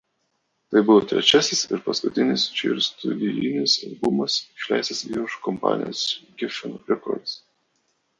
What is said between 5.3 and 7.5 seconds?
kompanijos „Geffen Records“.